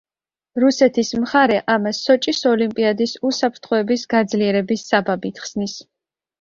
რუსეთის 0.61 1.11
მხარე 1.23 1.57
ამას 1.73 1.99
„სოჭის 2.07 2.41
ოლიმპიადის 2.53 3.15
უსაფრთხოების 3.31 4.09
გაძლიერების“ 4.17 4.91
საბაბით 4.91 5.47
ხსნის. 5.47 5.81